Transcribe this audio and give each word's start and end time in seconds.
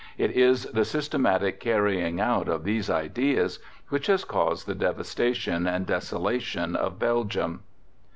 It 0.17 0.31
is 0.31 0.63
the 0.71 0.83
systematic 0.83 1.59
carrying 1.59 2.19
out 2.19 2.47
of 2.49 2.63
these 2.63 2.89
ideas 2.89 3.59
which 3.89 4.07
has 4.07 4.23
caused 4.25 4.65
the 4.65 4.73
devastation 4.73 5.67
and 5.67 5.85
desolation 5.85 6.75
of 6.75 6.97
Belgium. 6.97 7.61